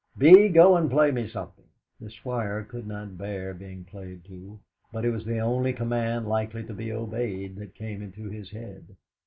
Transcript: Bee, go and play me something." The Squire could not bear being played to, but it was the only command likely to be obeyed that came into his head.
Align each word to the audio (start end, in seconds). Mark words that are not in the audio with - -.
Bee, 0.17 0.49
go 0.49 0.77
and 0.77 0.89
play 0.89 1.11
me 1.11 1.27
something." 1.29 1.65
The 1.99 2.09
Squire 2.09 2.63
could 2.63 2.87
not 2.87 3.19
bear 3.19 3.53
being 3.53 3.83
played 3.83 4.25
to, 4.25 4.59
but 4.91 5.05
it 5.05 5.11
was 5.11 5.25
the 5.25 5.37
only 5.37 5.73
command 5.73 6.27
likely 6.27 6.63
to 6.63 6.73
be 6.73 6.91
obeyed 6.91 7.55
that 7.57 7.75
came 7.75 8.01
into 8.01 8.27
his 8.27 8.49
head. 8.49 8.95